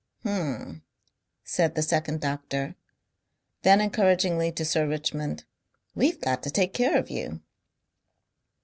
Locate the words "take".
6.49-6.73